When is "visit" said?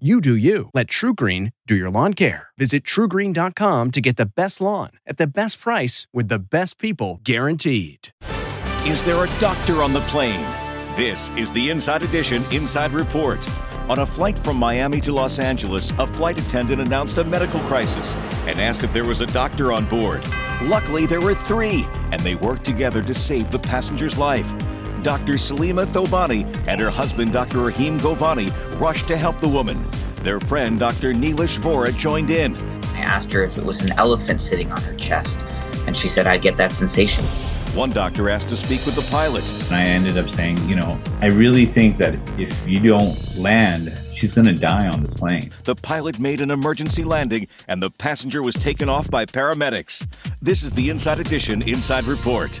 2.58-2.82